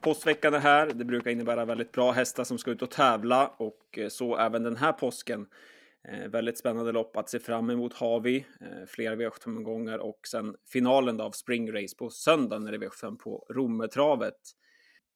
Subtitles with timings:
[0.00, 0.86] Påskveckan är här.
[0.94, 4.62] Det brukar innebära väldigt bra hästar som ska ut och tävla och eh, så även
[4.62, 5.46] den här påsken.
[6.08, 8.36] Eh, väldigt spännande lopp att se fram emot har vi.
[8.36, 12.88] Eh, flera V75-gånger och sen finalen då av Spring Race på söndag när det är
[12.88, 14.38] V75 på Rommetravet.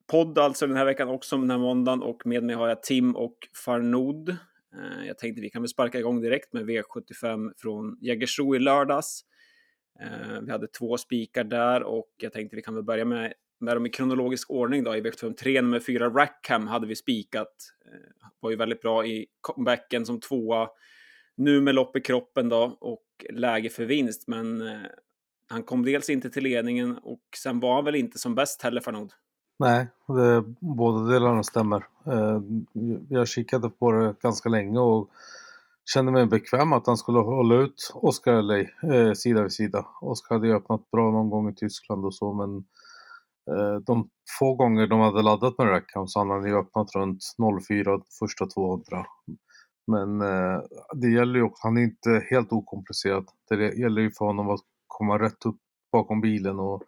[0.06, 3.16] Podd alltså den här veckan också den här måndagen och med mig har jag Tim
[3.16, 4.28] och Farnod.
[4.28, 9.20] Eh, jag tänkte vi kan väl sparka igång direkt med V75 från Jägersro i lördags.
[10.00, 13.32] Eh, vi hade två spikar där och jag tänkte vi kan väl börja med
[13.64, 14.96] med dem i kronologisk ordning då.
[14.96, 17.54] I V75 3, nummer 4, Rackham hade vi spikat.
[17.86, 20.68] Eh, var ju väldigt bra i comebacken som tvåa.
[21.36, 24.80] Nu med lopp i kroppen då och läge för vinst, men eh,
[25.48, 28.80] han kom dels inte till ledningen och sen var han väl inte som bäst heller
[28.80, 29.12] Farnod.
[29.58, 31.86] Nej, det, båda delarna stämmer.
[32.06, 32.40] Eh,
[33.08, 35.10] jag kikade på det ganska länge och
[35.94, 38.58] kände mig bekväm att han skulle hålla ut Oscar LA
[38.94, 39.86] eh, sida vid sida.
[40.00, 42.64] Oscar hade ju öppnat bra någon gång i Tyskland och så men Eh,
[43.50, 47.22] Eh, de få gånger de hade laddat med Rackham så hade han ju öppnat runt
[47.68, 49.06] 04 första 200.
[49.86, 50.60] Men eh,
[50.94, 53.28] det gäller ju också, han är inte helt okomplicerad.
[53.48, 55.58] Det gäller ju för honom att komma rätt upp
[55.92, 56.82] bakom bilen och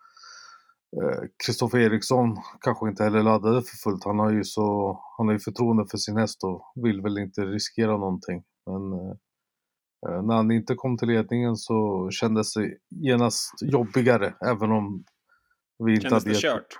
[1.02, 4.04] eh, Kristoffer Eriksson kanske inte heller laddade för fullt.
[4.04, 7.40] Han har ju så, han har ju förtroende för sin häst och vill väl inte
[7.40, 8.42] riskera någonting.
[8.66, 8.90] Men
[10.26, 15.04] när han inte kom till ledningen så kändes det genast jobbigare, även om
[15.78, 16.78] vi Kändes det kört?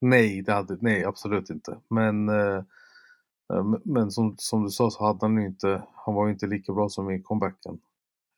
[0.00, 1.78] Nej, det hade, nej, absolut inte.
[1.88, 2.64] Men, eh,
[3.52, 6.46] eh men som, som du sa så hade han ju inte, han var ju inte
[6.46, 7.80] lika bra som i comebacken.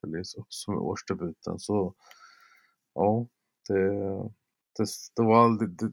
[0.06, 1.59] Eller så, som i årsdebuten.
[1.59, 1.95] Så
[2.95, 3.27] ja,
[3.69, 3.91] det,
[4.77, 4.86] det,
[5.17, 5.92] det var aldrig, det,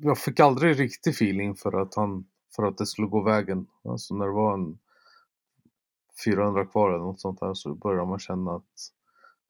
[0.00, 2.24] jag fick aldrig riktig feeling för att han,
[2.56, 3.66] för att det skulle gå vägen.
[3.84, 4.78] Alltså när det var en
[6.24, 8.92] 400 kvar eller något sånt där så började man känna att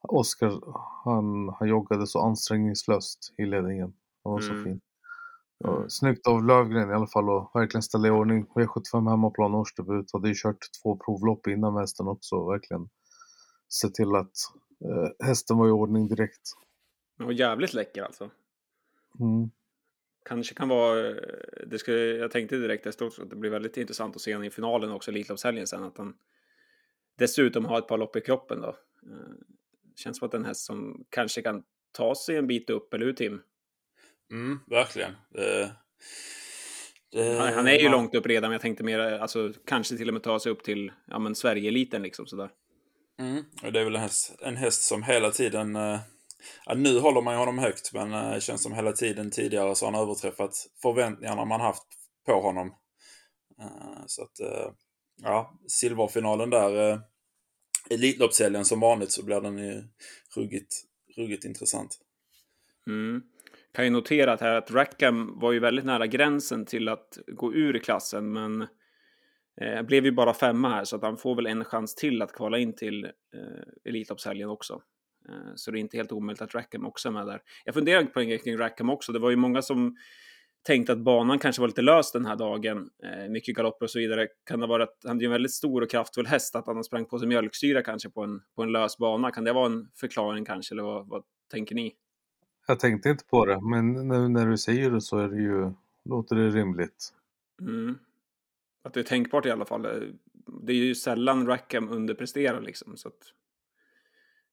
[0.03, 0.61] Oskar,
[1.05, 3.95] han, han joggade så ansträngningslöst i ledningen.
[4.25, 4.57] Han var mm.
[4.57, 4.81] så fin.
[5.65, 5.91] Mm.
[5.91, 8.47] Snyggt av Lövgren i alla fall att verkligen ställa i ordning.
[8.47, 10.13] V75 hemmaplan årsdebut.
[10.13, 12.51] Hade ju kört två provlopp innan hästen också.
[12.51, 12.89] Verkligen
[13.69, 14.33] se till att
[14.85, 16.53] eh, hästen var i ordning direkt.
[17.25, 18.31] Och jävligt läcker alltså.
[19.21, 19.51] Mm.
[20.25, 21.17] Kanske kan vara, eh,
[21.67, 24.51] det skulle, jag tänkte direkt efteråt att det blir väldigt intressant att se honom i
[24.51, 26.15] finalen också, Elitloppshelgen sen, att han
[27.19, 28.77] dessutom har ett par lopp i kroppen då.
[29.93, 33.07] Eh, Känns som att en häst som kanske kan ta sig en bit upp, eller
[33.07, 33.41] hur Tim?
[34.33, 35.13] Mm, verkligen.
[35.31, 35.77] Det,
[37.13, 37.93] det, han, han, är ju man...
[37.93, 40.65] långt upp redan, men jag tänkte mer, alltså kanske till och med ta sig upp
[40.65, 42.51] till ja, men Sverige-eliten liksom sådär.
[43.21, 46.01] Mm, och det är väl en häst, en häst som hela tiden, eh,
[46.67, 49.75] ja, nu håller man ju honom högt, men eh, det känns som hela tiden tidigare
[49.75, 51.87] så har han överträffat förväntningarna man haft
[52.27, 52.75] på honom.
[53.61, 54.41] Eh, så att,
[55.23, 57.01] ja, silverfinalen där
[57.91, 59.83] Elitloppshelgen som vanligt så blir den ju
[60.37, 60.75] ruggigt,
[61.17, 61.99] ruggigt intressant.
[62.87, 63.23] Mm.
[63.75, 67.55] Kan ju notera att, här att Rackham var ju väldigt nära gränsen till att gå
[67.55, 68.63] ur klassen, men
[69.61, 72.33] eh, blev ju bara femma här så att han får väl en chans till att
[72.33, 73.11] kvala in till eh,
[73.85, 74.83] Elitloppshelgen också.
[75.29, 77.43] Eh, så det är inte helt omöjligt att Rackham också är med där.
[77.65, 79.13] Jag funderar på en grej kring Rackham också.
[79.13, 79.97] Det var ju många som
[80.63, 82.91] tänkte att banan kanske var lite lös den här dagen.
[83.03, 84.29] Eh, mycket galopper och så vidare.
[84.45, 87.05] Kan det vara att han är en väldigt stor och kraftfull häst, att han sprang
[87.05, 89.31] på sig mjölksyra kanske på en, på en lös bana?
[89.31, 91.95] Kan det vara en förklaring kanske, eller vad, vad tänker ni?
[92.67, 95.73] Jag tänkte inte på det, men nu när du säger det så är det ju,
[96.05, 97.15] låter det rimligt.
[97.61, 97.99] Mm.
[98.85, 99.83] Att det är tänkbart i alla fall.
[100.63, 102.97] Det är ju sällan Rackham underpresterar liksom.
[102.97, 103.33] Så att...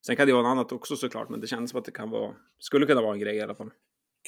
[0.05, 2.09] Sen kan det vara något annat också såklart, men det känns som att det kan
[2.09, 3.71] vara, skulle kunna vara en grej i alla fall.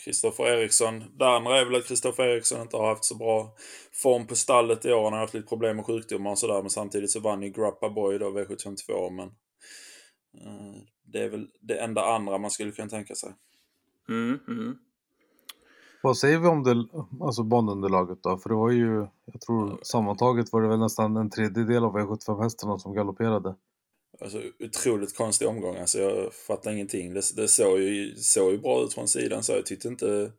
[0.04, 1.04] Kristoffer Eriksson.
[1.18, 3.56] Det andra är väl att Kristoffer Eriksson inte har haft så bra
[3.94, 5.04] form på stallet i år.
[5.04, 6.62] Han har haft lite problem med sjukdomar och sådär.
[6.62, 9.10] Men samtidigt så vann ju Grappa Boy då V752.
[9.10, 9.28] Men
[10.46, 13.34] uh, det är väl det enda andra man skulle kunna tänka sig.
[14.10, 14.78] Mm, mm.
[16.04, 16.86] Vad säger vi om det,
[17.22, 18.38] alltså banunderlaget då?
[18.38, 22.44] För det var ju, jag tror sammantaget var det väl nästan en tredjedel av V75
[22.44, 23.56] hästarna som galopperade.
[24.20, 25.78] Alltså otroligt konstig omgång.
[25.78, 27.14] Alltså jag fattar ingenting.
[27.14, 30.32] Det, det såg, ju, såg ju bra ut från sidan så jag tyckte inte...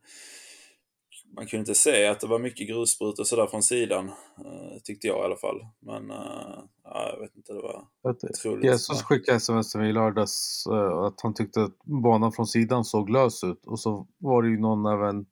[1.37, 4.09] Man kunde inte se att det var mycket grusbrut och sådär från sidan.
[4.09, 5.67] Uh, tyckte jag i alla fall.
[5.81, 7.87] Men uh, jag vet inte, det var
[8.31, 8.65] otroligt.
[8.65, 12.85] Jesus skickade sms till mig i lördags uh, att han tyckte att banan från sidan
[12.85, 13.67] såg lös ut.
[13.67, 15.27] Och så var det ju någon även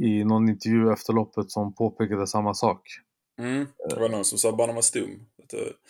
[0.00, 2.82] i någon intervju efter loppet som påpekade samma sak.
[3.38, 5.26] Mm, det var någon som sa att banan var stum.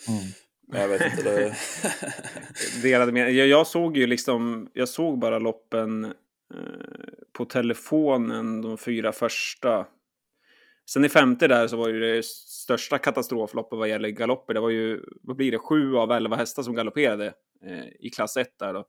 [0.07, 0.23] Mm.
[0.73, 1.23] Jag vet inte.
[1.23, 1.55] Det...
[2.81, 3.33] Delade med.
[3.33, 6.11] Jag, jag såg ju liksom, jag såg bara loppen eh,
[7.33, 9.87] på telefonen de fyra första.
[10.89, 14.53] Sen i femte där så var ju det största katastrofloppet vad gäller galopper.
[14.53, 17.33] Det var ju, vad blir det, sju av elva hästar som galopperade
[17.65, 18.85] eh, i klass 1 där då.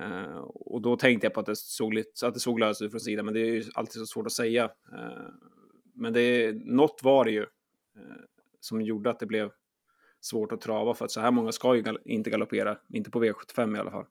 [0.00, 2.90] Eh, och då tänkte jag på att det såg, lite, att det såg löst ut
[2.90, 4.64] från sidan, men det är ju alltid så svårt att säga.
[4.64, 5.28] Eh,
[5.94, 8.22] men det, något var det ju eh,
[8.60, 9.50] som gjorde att det blev
[10.24, 13.76] svårt att trava, för att så här många ska ju inte galoppera, inte på V75
[13.76, 14.06] i alla fall.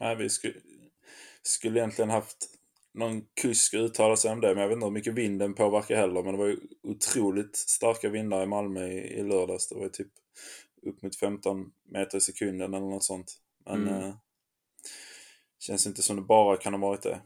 [0.00, 0.54] Nej, vi skulle,
[1.42, 2.36] skulle egentligen haft
[2.94, 6.22] någon kusk uttala sig om det, men jag vet inte hur mycket vinden påverkar heller.
[6.22, 9.68] Men det var ju otroligt starka vindar i Malmö i, i lördags.
[9.68, 10.12] Det var ju typ
[10.82, 13.32] upp mot 15 meter i sekunden eller något sånt.
[13.64, 14.02] Men mm.
[14.02, 14.14] eh,
[15.58, 17.20] känns inte som det bara kan ha varit det.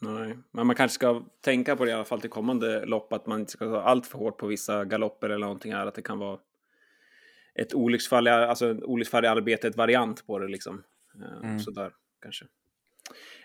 [0.00, 3.26] Nej, men man kanske ska tänka på det i alla fall till kommande lopp, att
[3.26, 6.02] man inte ska ta allt för hårt på vissa galopper eller någonting här, att det
[6.02, 6.38] kan vara
[7.54, 10.82] ett olycksfall, alltså en olycksfall i arbetet variant på det liksom.
[11.20, 11.58] Eh, mm.
[11.58, 12.44] Sådär kanske.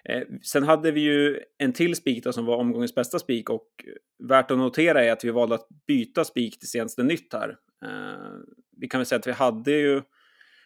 [0.03, 3.67] Eh, sen hade vi ju en till spik som var omgångens bästa spik och
[4.19, 7.57] värt att notera är att vi valde att byta spik till senaste nytt här.
[7.85, 8.39] Eh,
[8.77, 10.01] vi kan väl säga att vi hade ju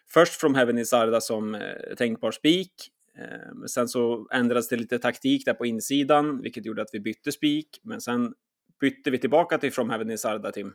[0.10, 2.74] först From Heaven is Arda som eh, tänkbar spik.
[3.18, 7.32] Eh, sen så ändrades det lite taktik där på insidan, vilket gjorde att vi bytte
[7.32, 7.80] spik.
[7.84, 8.34] Men sen
[8.80, 10.74] bytte vi tillbaka till From Heaven is Arda, Tim.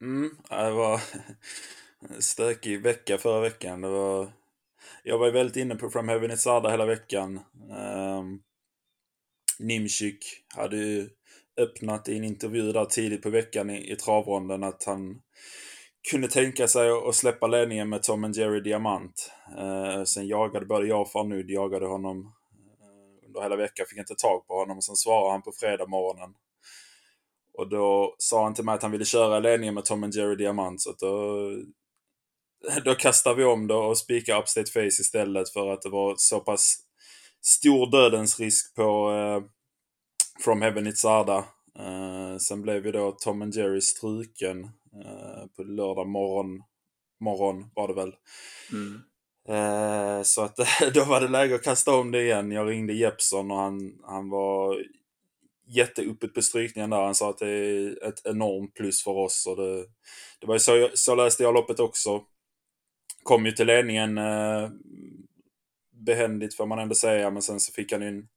[0.00, 1.00] Mm, det var
[2.18, 3.80] stökig vecka förra veckan.
[3.80, 4.32] Det var
[5.02, 7.40] jag var väldigt inne på From Heaven Is hela veckan.
[8.18, 8.42] Um,
[9.58, 10.24] Nimchik
[10.54, 11.08] hade ju
[11.56, 15.22] öppnat i en intervju där tidigt på veckan i, i travronden att han
[16.10, 19.32] kunde tänka sig att släppa ledningen med Tom and Jerry Diamant.
[19.58, 24.14] Uh, sen jagade både jag och Farnud jagade honom uh, under hela veckan, fick inte
[24.14, 24.76] tag på honom.
[24.76, 26.34] Och sen svarade han på fredag morgonen.
[27.58, 30.36] Och då sa han till mig att han ville köra ledningen med Tom and Jerry
[30.36, 30.80] Diamant.
[30.80, 31.50] Så då
[32.84, 36.40] då kastar vi om det och spikar Upstate Face istället för att det var så
[36.40, 36.76] pass
[37.42, 39.42] stor dödens risk på eh,
[40.44, 41.44] From Heaven It's Arda.
[41.78, 44.64] Eh, sen blev ju då Tom and Jerry struken
[45.04, 46.62] eh, på lördag morgon,
[47.20, 48.14] morgon var det väl.
[48.72, 49.02] Mm.
[49.48, 50.56] Eh, så att
[50.94, 52.52] då var det läge att kasta om det igen.
[52.52, 54.82] Jag ringde Jeppson och han, han var
[55.68, 57.02] jätteöppet på strykningen där.
[57.02, 59.46] Han sa att det är ett enormt plus för oss.
[59.46, 59.86] Och det,
[60.40, 62.22] det var så, så läste jag loppet också
[63.26, 64.70] kom ju till ledningen eh,
[65.90, 68.28] behändigt får man ändå säga, men sen så fick han ju en,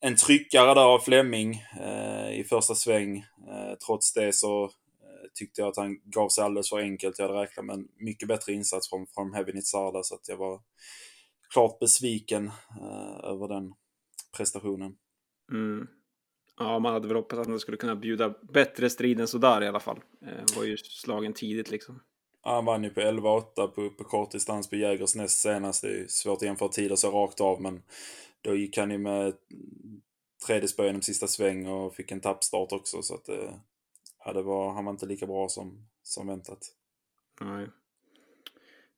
[0.00, 3.16] en tryckare där av Flemming eh, i första sväng.
[3.18, 4.70] Eh, trots det så eh,
[5.34, 7.18] tyckte jag att han gav sig alldeles för enkelt.
[7.18, 10.36] Jag hade räknat med en mycket bättre insats från, från Heavy Nitzarda så att jag
[10.36, 10.60] var
[11.52, 12.46] klart besviken
[12.80, 13.74] eh, över den
[14.36, 14.94] prestationen.
[15.52, 15.86] Mm.
[16.58, 19.68] Ja, man hade väl hoppats att han skulle kunna bjuda bättre strid än sådär i
[19.68, 20.00] alla fall.
[20.26, 22.00] Eh, var ju slagen tidigt liksom.
[22.44, 25.82] Han vann ju på 11-8 på, på kort distans på Jägers näst senast.
[25.82, 27.82] Det är svårt att jämföra tider så rakt av, men
[28.40, 29.34] då gick han ju med
[30.46, 33.02] tredje spö genom sista sväng och fick en tappstart också.
[33.02, 33.54] Så att eh,
[34.24, 36.58] ja, det var, han var inte lika bra som, som väntat.
[37.40, 37.68] Nej.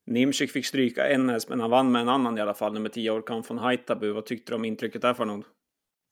[0.05, 2.89] Nimczyk fick stryka en häst, men han vann med en annan i alla fall, nummer
[2.89, 4.11] 10 Orkan von Haitabu.
[4.11, 5.43] Vad tyckte du om intrycket där för någon?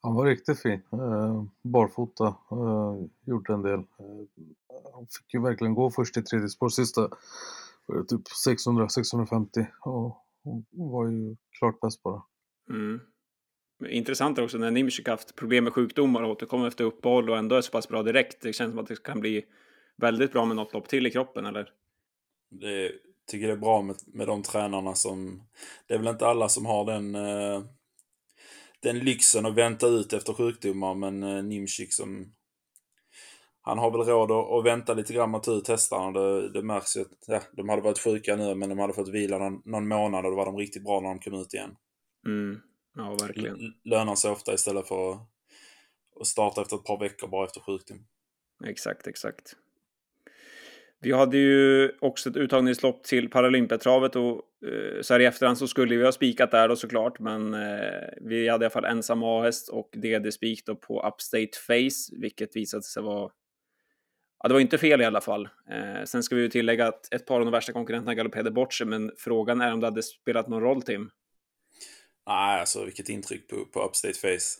[0.02, 0.82] Han var riktigt fin.
[0.92, 2.28] Eh, barfota.
[2.28, 3.80] Eh, gjorde en del.
[3.80, 3.86] Eh,
[4.94, 7.10] han fick ju verkligen gå först i tredje spår sista
[8.10, 12.22] typ 600-650 och hon var ju klart bäst bara.
[12.70, 13.00] Mm.
[13.90, 17.62] Intressant också när Nimczyk haft problem med sjukdomar och återkommer efter uppehåll och ändå är
[17.62, 18.42] så pass bra direkt.
[18.42, 19.46] Det känns som att det kan bli
[19.98, 21.70] väldigt bra med något lopp till i kroppen, eller?
[22.52, 22.92] Det
[23.32, 25.44] tycker det är bra med, med de tränarna som...
[25.88, 27.64] Det är väl inte alla som har den eh,
[28.80, 32.34] den lyxen att vänta ut efter sjukdomar, men eh, Nimchik som...
[33.66, 36.12] Han har väl råd att, vänta lite grann med ut hästarna.
[36.12, 39.10] Det, det märks ju att ja, de hade varit sjuka nu, men de hade fått
[39.10, 41.76] vila någon, någon månad och då var de riktigt bra när de kom ut igen.
[42.26, 42.60] Mm.
[42.96, 43.56] Ja, verkligen.
[43.56, 45.18] L lönar sig ofta istället för att,
[46.20, 48.06] att starta efter ett par veckor bara efter sjukdom.
[48.66, 49.56] Exakt, exakt.
[51.02, 55.68] Vi hade ju också ett uttagningslopp till Paralympiatravet och eh, så här i efterhand så
[55.68, 59.24] skulle vi ha spikat där då såklart, men eh, vi hade i alla fall ensam
[59.24, 63.32] A-häst och DD-spik då på Upstate Face, vilket visade sig vara
[64.44, 65.50] Ja, det var inte fel i alla fall.
[65.70, 68.74] Eh, sen ska vi ju tillägga att ett par av de värsta konkurrenterna galopperade bort
[68.74, 71.10] sig, men frågan är om det hade spelat någon roll, Tim?
[72.28, 74.60] Nej, alltså vilket intryck på, på Upstate Face.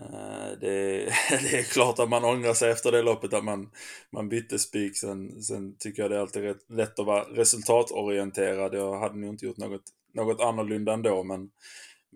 [0.00, 0.98] Eh, det,
[1.30, 3.70] det, är klart att man ångrar sig efter det loppet att man,
[4.12, 4.96] man bytte spik.
[4.96, 8.74] Sen, sen tycker jag det är alltid rätt, lätt att vara resultatorienterad.
[8.74, 9.82] Jag hade nog inte gjort något,
[10.14, 11.22] något annorlunda ändå.
[11.22, 11.50] Men,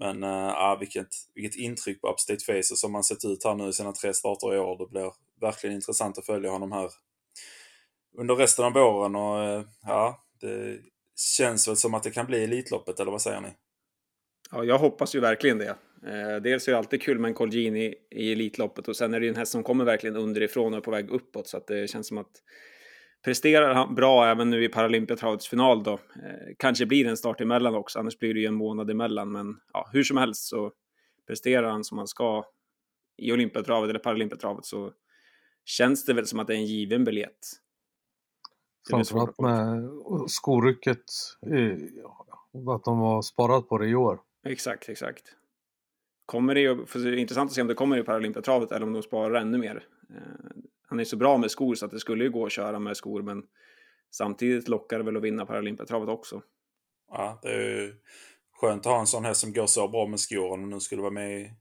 [0.01, 3.69] men äh, vilket, vilket intryck på Upstate Face och som man sett ut här nu
[3.69, 4.79] i sina tre starter i år.
[4.79, 6.91] Det blir verkligen intressant att följa honom här
[8.19, 9.17] under resten av våren.
[9.17, 10.79] Och äh, ja, det
[11.37, 13.49] känns väl som att det kan bli Elitloppet, eller vad säger ni?
[14.51, 15.77] Ja, jag hoppas ju verkligen det.
[16.07, 19.27] Eh, dels är det alltid kul med en Colgini i Elitloppet och sen är det
[19.27, 21.91] ju en häst som kommer verkligen underifrån och är på väg uppåt så att det
[21.91, 22.43] känns som att
[23.25, 27.41] presterar han bra även nu i Paralympiatravets final då, eh, kanske blir det en start
[27.41, 29.33] emellan också, annars blir det ju en månad emellan.
[29.33, 30.73] Men ja, hur som helst så
[31.27, 32.45] presterar han som han ska
[33.17, 34.93] i Olympiatravet eller Paralympiatravet så
[35.65, 37.39] känns det väl som att det är en given biljett.
[38.91, 39.91] Framförallt med
[40.27, 41.05] skorycket,
[42.69, 44.21] att de har sparat på det i år.
[44.47, 45.37] Exakt, exakt.
[46.27, 48.93] Kommer det för det är intressant att se om det kommer i Paralympiatravet eller om
[48.93, 49.87] de sparar ännu mer.
[50.91, 52.97] Han är så bra med skor så att det skulle ju gå att köra med
[52.97, 53.43] skor, men
[54.11, 56.43] samtidigt lockar det väl att vinna Paralympiatravet också.
[57.11, 57.95] Ja, det är ju
[58.53, 61.03] skönt att ha en sån här som går så bra med skor om nu skulle
[61.03, 61.53] vara med i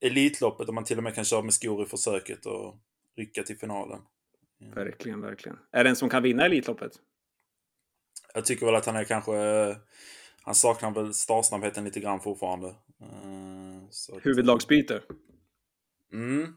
[0.00, 2.74] Elitloppet och man till och med kan köra med skor i försöket och
[3.16, 4.00] rycka till finalen.
[4.60, 4.74] Mm.
[4.74, 5.58] Verkligen, verkligen.
[5.70, 6.92] Är det en som kan vinna Elitloppet?
[8.34, 9.32] Jag tycker väl att han är kanske...
[10.42, 12.68] Han saknar väl startsnabbheten lite grann fortfarande.
[13.00, 15.02] Eh, så Huvudlagsbyte?
[16.12, 16.54] Mm.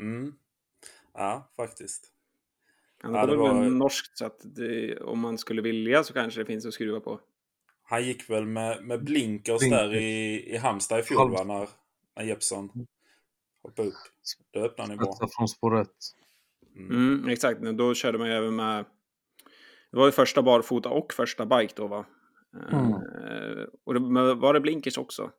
[0.00, 0.34] Mm.
[1.14, 2.10] Ja, faktiskt.
[3.02, 6.12] Han Ja, det väl var- med norskt, så att det, om man skulle vilja så
[6.12, 7.20] kanske det finns att skruva på.
[7.82, 9.80] Han gick väl med, med blinkers Blinkers.
[9.80, 11.36] där i, i Halmstad i fjol va?
[11.38, 11.46] Halmstad.
[11.46, 11.68] När,
[12.16, 12.86] när Jeppsson
[13.62, 13.94] hoppade upp.
[14.52, 15.28] Då öppnade ni bra.
[15.36, 15.88] Från spår ett.
[16.76, 16.90] Mm.
[16.90, 18.84] Mm, exakt, men då körde man ju även med...
[19.90, 22.04] Det var ju första barfota och första bike då va?
[22.72, 22.92] Mm.
[22.92, 24.00] Eh, och det,
[24.34, 25.30] var det blinkers också?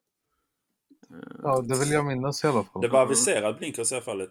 [1.44, 2.82] Ja, det vill jag minnas i alla fall.
[2.82, 4.30] Det var aviserad blinkers i alla fall.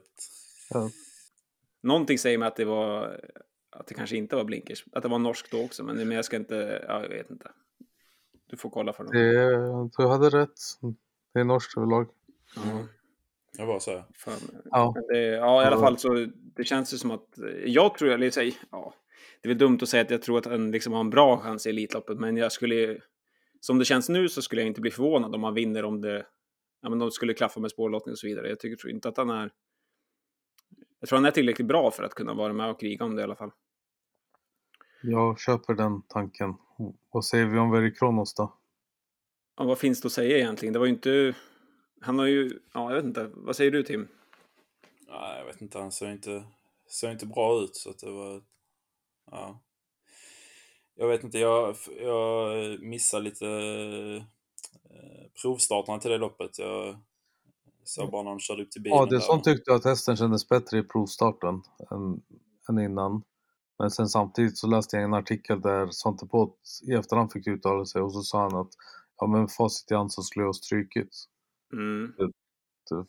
[0.71, 0.91] Ja.
[1.85, 3.21] Någonting säger mig att det var...
[3.71, 4.85] Att det kanske inte var blinkers.
[4.93, 6.85] Att det var norskt då också, men, men jag ska inte...
[6.89, 7.51] Ja, jag vet inte.
[8.51, 9.13] Du får kolla för dem.
[9.13, 10.61] Det, du hade rätt.
[11.35, 12.09] Det är norskt överlag.
[12.57, 12.87] Ja.
[13.57, 14.05] Det var så.
[14.15, 14.63] Fan.
[14.65, 14.95] Ja.
[15.09, 16.27] Det, ja, i alla fall så
[16.57, 18.95] det känns ju som att jag tror, eller säg, ja,
[19.41, 21.39] det är väl dumt att säga att jag tror att han liksom har en bra
[21.39, 23.01] chans i Elitloppet, men jag skulle,
[23.61, 26.27] som det känns nu så skulle jag inte bli förvånad om han vinner om det,
[26.83, 28.49] ja men de skulle klaffa med spårlottning och så vidare.
[28.49, 29.51] Jag tycker tror inte att han är,
[31.05, 33.21] jag tror han är tillräckligt bra för att kunna vara med och kriga om det
[33.21, 33.51] i alla fall.
[35.03, 36.55] Jag köper den tanken.
[37.11, 38.55] Vad säger vi om Veri Kronos då?
[39.57, 40.73] Ja, vad finns det att säga egentligen?
[40.73, 41.35] Det var ju inte,
[42.01, 44.09] han har ju, ja jag vet inte, vad säger du Tim?
[45.09, 45.79] Nej, jag vet inte.
[45.79, 46.45] Han såg inte,
[46.87, 47.77] såg inte bra ut.
[47.77, 48.43] Så att det var...
[49.31, 49.61] Ja.
[50.95, 51.39] Jag vet inte.
[51.39, 53.47] Jag, jag missade lite
[54.91, 56.59] eh, provstarterna till det loppet.
[56.59, 56.99] Jag
[57.85, 58.99] såg bara när de körde upp till bilen.
[58.99, 59.21] Ja, det där.
[59.21, 62.23] som tyckte jag att hästen kändes bättre i provstarten än,
[62.69, 63.23] än innan.
[63.79, 66.55] Men sen samtidigt så läste jag en artikel där Svante Båth
[66.89, 68.71] i efterhand fick uttala sig och så sa han att
[69.17, 71.25] ja men facit i hand så skulle jag ha strykit.
[71.73, 72.13] Mm.
[72.91, 73.07] Det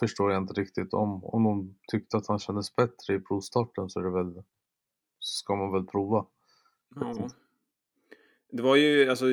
[0.00, 0.94] förstår jag inte riktigt.
[0.94, 4.34] Om, om de tyckte att han kändes bättre i provstarten så är det väl
[5.18, 6.26] så ska man väl prova.
[6.94, 7.28] Ja.
[8.56, 9.26] Det var ju, alltså,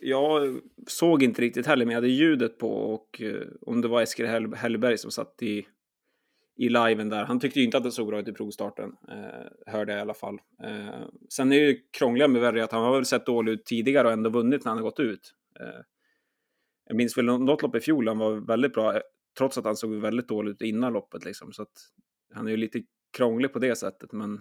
[0.00, 4.02] jag såg inte riktigt heller, men jag hade ljudet på och eh, om det var
[4.02, 5.66] Eskil Hell- Hellberg som satt i,
[6.56, 7.24] i liven där.
[7.24, 10.02] Han tyckte ju inte att det såg bra ut i provstarten, eh, hörde jag i
[10.02, 10.38] alla fall.
[10.64, 13.64] Eh, sen är det ju krångliga med Verry att han har väl sett dålig ut
[13.64, 15.34] tidigare och ändå vunnit när han har gått ut.
[15.60, 15.80] Eh,
[16.86, 19.02] jag minns väl något lopp i fjol, han var väldigt bra, eh,
[19.38, 21.52] trots att han såg väldigt dålig ut innan loppet liksom.
[21.52, 21.74] Så att
[22.34, 22.82] han är ju lite
[23.16, 24.40] krånglig på det sättet, men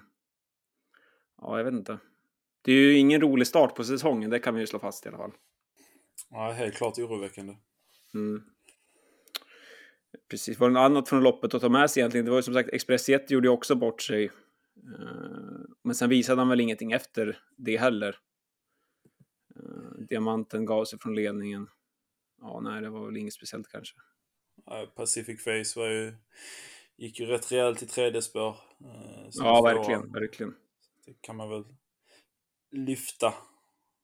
[1.41, 1.97] ja, jag vet inte.
[2.61, 5.09] Det är ju ingen rolig start på säsongen, det kan vi ju slå fast i
[5.09, 5.31] alla fall.
[6.29, 7.55] Ja, helt klart oroväckande.
[8.13, 8.43] Mm.
[10.29, 12.25] Precis, var det något annat från loppet att ta med sig egentligen?
[12.25, 14.25] Det var ju som sagt, Express Jet gjorde ju också bort sig.
[14.25, 14.31] Eh,
[15.83, 18.17] Men sen visade han väl ingenting efter det heller.
[19.55, 21.67] Eh, Diamanten gav sig från ledningen.
[22.41, 23.95] Ja, nej, det var väl inget speciellt kanske.
[24.95, 26.13] Pacific Face var ju,
[26.97, 28.49] gick ju rätt rejält i tredje spår.
[28.83, 30.55] eh, Ja, verkligen, verkligen.
[31.05, 31.63] Det kan man väl
[32.71, 33.33] lyfta.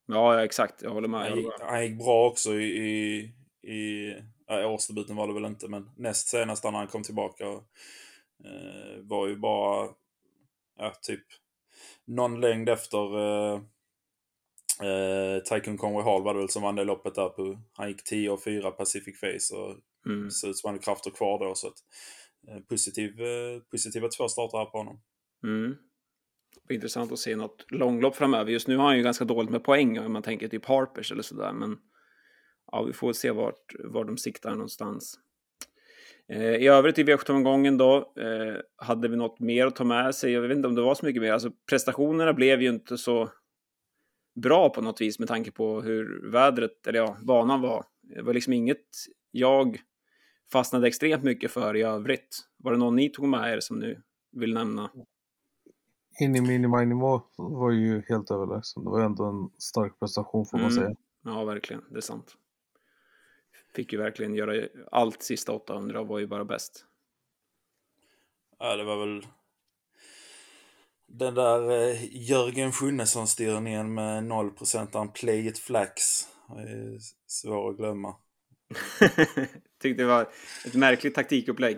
[0.05, 0.81] Ja, ja, exakt.
[0.81, 1.19] Jag håller med.
[1.19, 3.17] Han gick, han gick bra också i, i,
[3.73, 4.13] i
[4.47, 7.63] ja, årsdebuten var det väl inte, men näst senast när han kom tillbaka och,
[8.45, 9.89] eh, var ju bara
[10.77, 11.23] ja, typ
[12.05, 13.61] någon längd efter eh,
[14.87, 17.29] eh, Tycoon Conway Hall var det väl som vann det loppet där.
[17.29, 20.31] På, han gick 10 och 4 Pacific Face och Mm.
[20.31, 21.55] ser ut som han hade krafter kvar då.
[21.55, 21.77] Så att,
[22.47, 25.01] eh, positiv, eh, positiva två starter här på honom.
[25.43, 25.75] Mm.
[26.69, 28.51] Intressant att se något långlopp framöver.
[28.51, 31.21] Just nu har han ju ganska dåligt med poäng om man tänker typ Harpers eller
[31.21, 31.53] sådär.
[31.53, 31.77] Men
[32.71, 35.19] ja, vi får se vart, var de siktar någonstans.
[36.33, 40.15] Eh, I övrigt i v omgången då eh, hade vi något mer att ta med
[40.15, 40.31] sig.
[40.31, 41.31] Jag vet inte om det var så mycket mer.
[41.31, 43.29] Alltså prestationerna blev ju inte så
[44.41, 47.85] bra på något vis med tanke på hur vädret, eller ja, banan var.
[48.01, 48.85] Det var liksom inget
[49.31, 49.79] jag
[50.51, 52.39] fastnade extremt mycket för i övrigt.
[52.57, 54.91] Var det någon ni tog med er som nu vill nämna?
[56.19, 58.83] Inni Mini Minimo var ju helt överlägsen.
[58.83, 60.83] Det var ändå en stark prestation får man Mm.
[60.83, 60.95] säga.
[61.23, 61.83] Ja, verkligen.
[61.89, 62.35] Det är sant.
[63.75, 66.85] Fick ju verkligen göra allt sista 800 och var ju bara bäst.
[68.59, 69.27] Ja, det var väl...
[71.07, 76.01] Den där eh, Jörgen Schunnesson-styrningen med 0% play it flax
[76.57, 76.97] är
[77.27, 78.15] svår att glömma.
[79.81, 80.29] Tyckte det var
[80.65, 81.77] ett märkligt taktikupplägg.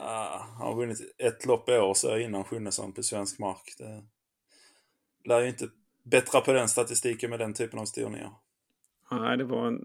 [0.00, 3.74] Ah, han har vunnit ett lopp i år så innan Schunnesson på svensk mark.
[3.78, 4.02] Det
[5.24, 5.68] lär ju inte
[6.04, 8.30] bättra på den statistiken med den typen av styrningar.
[9.10, 9.84] Nej, det var en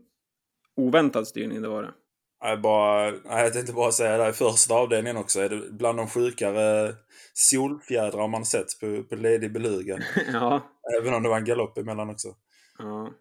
[0.76, 1.94] oväntad styrning, det var det.
[2.40, 6.08] Jag, bara, jag tänkte bara säga det, i första avdelningen också är det bland de
[6.08, 6.96] sjukare
[7.34, 10.00] solfjädrar man sett på, på ledig beluga.
[10.34, 10.62] ja.
[11.02, 12.28] Även om det var en galopp emellan också.
[12.78, 13.14] Ja.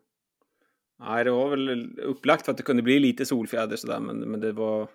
[0.99, 4.40] Nej, det var väl upplagt för att det kunde bli lite solfjäder sådär, men, men
[4.40, 4.88] det var...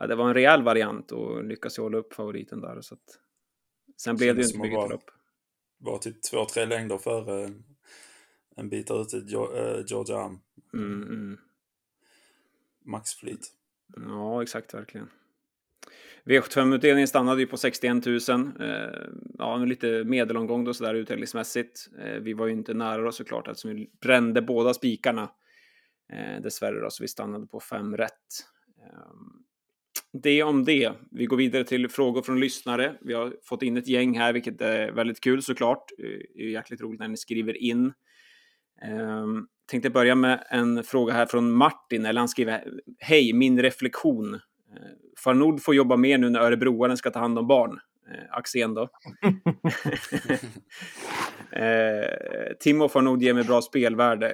[0.00, 2.80] Ja, det var en rejäl variant och lyckas hålla upp favoriten där.
[2.80, 3.18] Så att...
[3.96, 5.10] Sen blev det ju inte mycket var, lopp.
[5.78, 7.64] Var typ två, tre längder före en,
[8.56, 10.40] en bit ute eh, Georgia Am.
[10.74, 11.38] Mm, mm.
[12.84, 13.52] Maxflyt.
[13.96, 15.10] Ja, exakt, verkligen.
[16.24, 18.18] V75-utdelningen stannade ju på 61 000.
[18.60, 21.88] Eh, ja, lite medelomgång då sådär utdelningsmässigt.
[21.98, 25.30] Eh, vi var ju inte nära då såklart eftersom vi brände båda spikarna.
[26.12, 28.46] Eh, dessvärre då, så vi stannade på fem rätt.
[30.14, 30.92] Eh, det om det.
[31.10, 32.96] Vi går vidare till frågor från lyssnare.
[33.00, 35.84] Vi har fått in ett gäng här, vilket är väldigt kul såklart.
[36.36, 37.92] Det är jäkligt roligt när ni skriver in.
[38.88, 42.64] Um, tänkte börja med en fråga här från Martin, eller han skriver
[42.98, 44.34] Hej, min reflektion.
[44.34, 44.40] Uh,
[45.24, 47.72] Farnord får jobba mer nu när örebroaren ska ta hand om barn.
[47.72, 48.82] Uh, Axén då.
[48.82, 48.88] uh,
[52.60, 54.26] Timo Farnord ger mig bra spelvärde.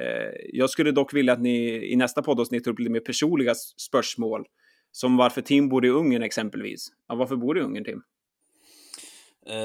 [0.00, 3.54] Uh, jag skulle dock vilja att ni i nästa poddavsnitt tar upp lite mer personliga
[3.54, 4.46] spörsmål.
[4.92, 6.92] Som varför Tim bor i Ungern exempelvis.
[7.08, 8.02] Ja, varför bor du i Ungern, Tim?
[9.50, 9.56] Uh,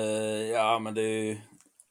[0.52, 1.42] ja, men det är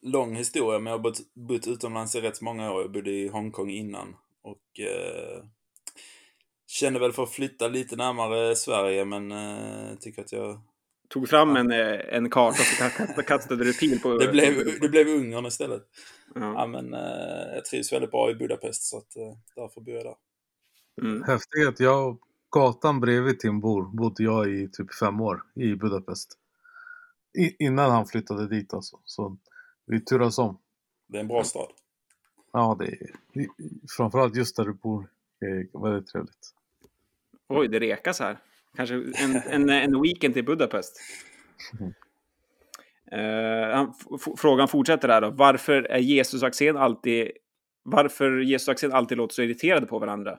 [0.02, 2.82] lång historia, men jag har bott, bott utomlands i rätt många år.
[2.82, 4.16] Jag bodde i Hongkong innan.
[4.42, 5.44] Och uh,
[6.66, 10.60] känner väl för att flytta lite närmare Sverige, men uh, tycker att jag...
[11.08, 12.62] Tog fram en, en karta
[13.16, 14.18] så kastade du pil på...
[14.18, 15.82] det, blev, det blev Ungern istället.
[16.34, 16.40] Ja.
[16.40, 16.92] ja men
[17.54, 19.12] jag trivs väldigt bra i Budapest, så att,
[19.56, 20.14] därför bor jag där.
[21.02, 21.22] Mm.
[21.22, 21.80] Häftigt.
[21.80, 22.18] Jag
[22.56, 26.38] gatan bredvid Tim bor bodde jag i typ fem år i Budapest.
[27.38, 28.98] I, innan han flyttade dit alltså.
[29.04, 29.36] Så
[29.86, 30.58] vi turas om.
[31.08, 31.68] Det är en bra stad.
[32.52, 32.98] Ja, det är
[33.96, 35.08] framförallt just där du bor
[35.40, 36.54] är väldigt trevligt.
[37.48, 38.38] Oj, det rekas här.
[38.76, 40.96] Kanske en, en, en weekend till Budapest.
[41.80, 41.92] Mm.
[43.12, 43.92] Uh,
[44.36, 45.30] frågan fortsätter här då.
[45.30, 47.30] Varför är Jesus och Axén alltid
[47.82, 50.38] varför Jesus och Axén alltid låter så irriterade på varandra?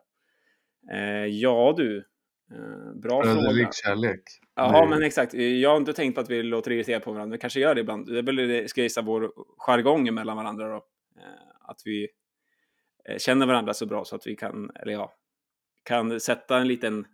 [0.91, 1.97] Eh, ja du,
[2.51, 3.71] eh, bra fråga.
[3.71, 4.21] kärlek.
[4.55, 5.33] Ja, men exakt.
[5.33, 7.81] Jag har inte tänkt på att vi låter irriterade på varandra, men kanske gör det
[7.81, 8.05] ibland.
[8.05, 10.75] Det är väl, ska jag gissa, vår jargong mellan varandra då.
[10.75, 12.07] Eh, att vi
[13.17, 15.13] känner varandra så bra så att vi kan, eller ja,
[15.83, 17.05] kan sätta en liten,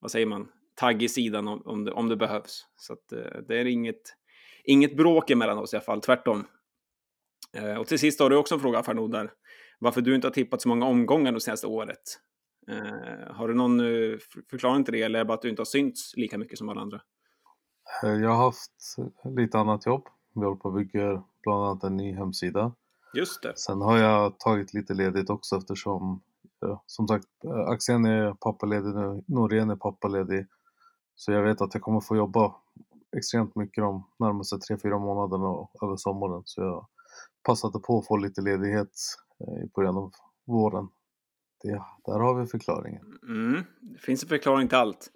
[0.00, 2.66] vad säger man, tagg i sidan om, om, det, om det behövs.
[2.76, 3.08] Så att
[3.48, 4.16] det är inget,
[4.64, 6.46] inget bråk emellan oss i alla fall, tvärtom.
[7.78, 9.30] Och till sist har du också en fråga, Farnod, där.
[9.78, 12.02] Varför du inte har tippat så många omgångar det senaste året.
[12.68, 14.18] Eh, har du någon uh,
[14.50, 16.68] förklaring till det eller är det bara att du inte har synts lika mycket som
[16.68, 17.00] alla andra?
[18.02, 18.96] Eh, jag har haft
[19.36, 20.08] lite annat jobb.
[20.34, 22.74] Vi håller på att bygga bland annat en ny hemsida.
[23.14, 23.58] Just det.
[23.58, 26.22] Sen har jag tagit lite ledigt också eftersom
[26.86, 27.26] som sagt
[27.66, 30.46] Axén är pappaledig nu, Norén är pappaledig.
[31.14, 32.54] Så jag vet att jag kommer få jobba
[33.16, 36.42] extremt mycket de närmaste 3-4 månaderna och över sommaren.
[36.44, 36.86] Så jag
[37.42, 38.92] passade på att få lite ledighet
[39.64, 40.12] i början av
[40.46, 40.88] våren
[41.62, 43.02] det, där har vi förklaringen.
[43.28, 45.10] Mm, det finns en förklaring till allt.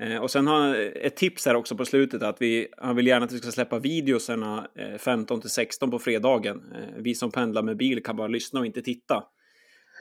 [0.00, 3.26] Eh, och sen har ett tips här också på slutet att vi, han vill gärna
[3.26, 6.72] att vi ska släppa videosarna eh, 15 till 16 på fredagen.
[6.74, 9.24] Eh, vi som pendlar med bil kan bara lyssna och inte titta.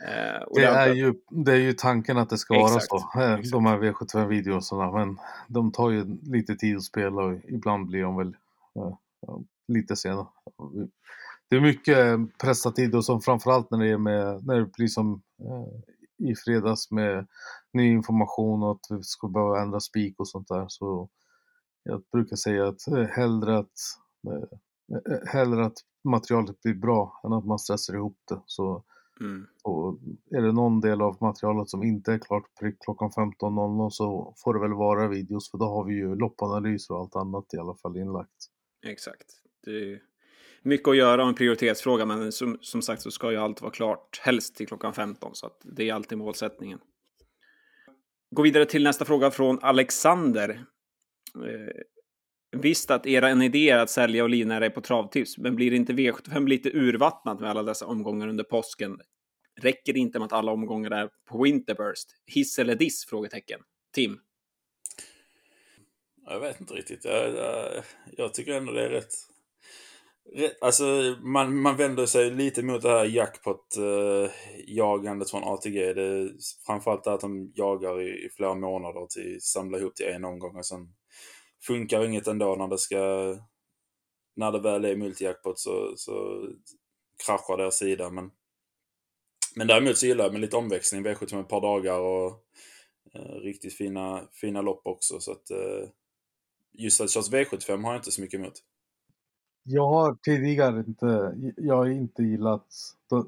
[0.08, 2.92] Eh, och det, är ju, det är ju tanken att det ska Exakt.
[2.92, 4.92] vara så, eh, de här V75-videosarna.
[4.92, 8.36] Men de tar ju lite tid att spela och ibland blir de väl
[8.76, 8.94] eh,
[9.68, 10.28] lite sena.
[11.50, 14.88] Det är mycket pressad tid och som framförallt när det, är med, när det blir
[14.88, 15.27] som Eh,
[16.18, 17.28] i fredags med
[17.74, 20.66] ny information och att vi skulle behöva ändra spik och sånt där.
[20.68, 21.10] Så
[21.84, 23.78] jag brukar säga att eh, hellre att,
[24.28, 28.42] eh, hellre att materialet blir bra än att man stressar ihop det.
[28.46, 28.84] Så,
[29.20, 29.48] mm.
[29.64, 30.00] och
[30.32, 34.54] är det någon del av materialet som inte är klart prick klockan 15.00 så får
[34.54, 37.76] det väl vara videos för då har vi ju loppanalyser och allt annat i alla
[37.76, 38.48] fall inlagt.
[38.86, 39.42] Exakt.
[39.66, 40.02] Det
[40.62, 43.72] mycket att göra och en prioritetsfråga, men som, som sagt så ska ju allt vara
[43.72, 46.80] klart, helst till klockan 15, så att det är alltid målsättningen.
[48.32, 50.50] Gå vidare till nästa fråga från Alexander.
[51.36, 51.82] Eh,
[52.60, 55.94] visst att era idé är att sälja och livnära er på travtips, men blir inte
[55.94, 59.00] V75 lite urvattnat med alla dessa omgångar under påsken?
[59.62, 62.10] Räcker det inte med att alla omgångar är på Winterburst?
[62.26, 63.06] Hiss eller diss?
[63.06, 63.60] Frågetecken.
[63.94, 64.20] Tim?
[66.26, 67.06] Jag vet inte riktigt.
[67.06, 67.84] Jag, jag,
[68.18, 69.14] jag tycker ändå det är rätt
[70.62, 75.94] alltså, man, man vänder sig lite mot det här jackpot-jagandet eh, från ATG.
[75.94, 76.32] Det är
[76.66, 80.56] framförallt det att de jagar i, i flera månader till samla ihop till en omgång
[80.56, 80.94] och sen
[81.64, 83.36] funkar inget ändå när det ska...
[84.36, 86.48] När det väl är multijackpot så, så
[87.26, 88.10] kraschar deras sida.
[88.10, 88.32] Men,
[89.56, 91.06] men däremot så gillar jag med lite omväxling.
[91.06, 92.44] V75 ett par dagar och
[93.14, 95.20] eh, riktigt fina, fina lopp också.
[95.20, 95.90] Så att, eh,
[96.74, 98.64] just att körs V75 har jag inte så mycket emot.
[99.70, 102.66] Jag har tidigare inte, jag har inte gillat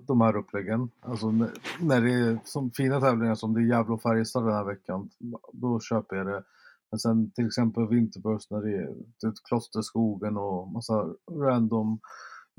[0.08, 0.90] de, här uppläggen.
[1.00, 1.32] Alltså
[1.80, 5.10] när, det är som fina tävlingar som det är Gävle och Färjestad den här veckan,
[5.54, 6.44] då köper jag det.
[6.92, 8.88] Men sen till exempel Vinterburst när det är
[9.20, 12.00] typ Klosterskogen och massa random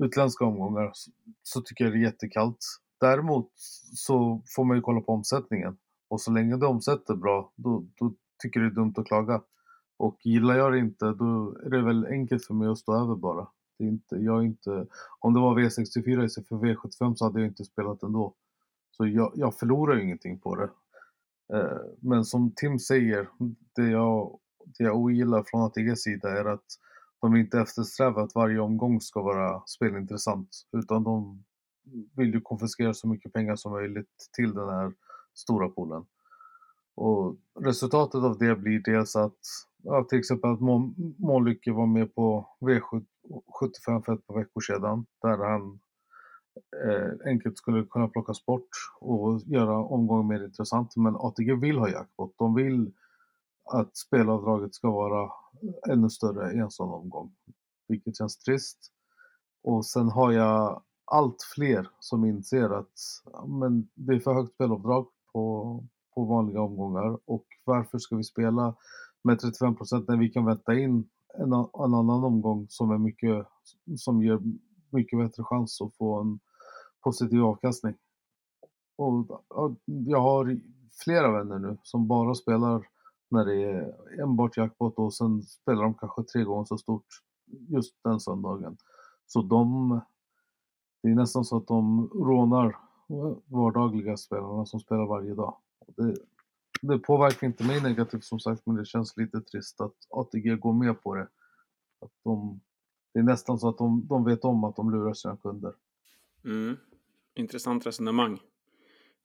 [0.03, 1.11] utländska omgångar så,
[1.43, 2.65] så tycker jag det är jättekallt.
[2.99, 3.51] Däremot
[3.95, 5.77] så får man ju kolla på omsättningen.
[6.07, 8.13] Och så länge det omsätter bra, då, då
[8.43, 9.41] tycker jag det är dumt att klaga.
[9.97, 13.15] Och gillar jag det inte, då är det väl enkelt för mig att stå över
[13.15, 13.47] bara.
[13.81, 14.87] Det är inte, jag är inte,
[15.19, 18.33] om det var V64 istället för V75 så hade jag inte spelat ändå.
[18.91, 20.69] Så jag, jag förlorar ju ingenting på det.
[21.53, 23.29] Eh, men som Tim säger,
[23.75, 26.65] det jag, det jag ogillar från ATGs sida är att
[27.21, 30.49] de inte eftersträvar att varje omgång ska vara spelintressant.
[30.71, 31.43] Utan de
[32.15, 34.93] vill ju konfiskera så mycket pengar som möjligt till den här
[35.33, 36.05] stora poolen.
[36.95, 39.39] Och resultatet av det blir dels att
[39.83, 40.61] ja, till exempel att
[41.17, 42.49] Månlycke var med på
[43.59, 45.79] 75 för ett par veckor sedan där han
[46.85, 50.95] eh, enkelt skulle kunna plockas bort och göra omgången mer intressant.
[50.95, 52.33] Men ATG vill ha jackpot.
[52.37, 52.93] De vill
[53.73, 57.35] att spelavdraget ska vara eh, ännu större i en sån omgång.
[57.87, 58.91] Vilket känns trist.
[59.63, 62.93] Och sen har jag allt fler som inser att
[63.47, 65.83] men det är för högt spelavdrag på,
[66.15, 68.75] på vanliga omgångar och varför ska vi spela
[69.23, 73.47] med 35% när vi kan vänta in en, en, annan omgång som, är mycket,
[73.97, 74.39] som ger
[74.89, 76.39] mycket bättre chans att få en
[77.03, 77.95] positiv avkastning.
[78.97, 80.59] Och, och jag har
[81.03, 82.87] flera vänner nu som bara spelar
[83.29, 87.05] när det är enbart jackpot och sen spelar de kanske tre gånger så stort
[87.67, 88.77] just den söndagen.
[89.27, 89.89] Så de,
[91.03, 92.77] det är nästan så att de rånar
[93.45, 95.55] vardagliga spelarna som spelar varje dag.
[95.87, 96.15] Det,
[96.81, 100.73] det påverkar inte mig negativt som sagt, men det känns lite trist att ATG går
[100.73, 101.27] med på det.
[102.01, 102.61] Att de,
[103.13, 105.73] det är nästan så att de, de vet om att de lurar sina kunder.
[106.45, 106.77] Mm.
[107.35, 108.39] Intressant resonemang.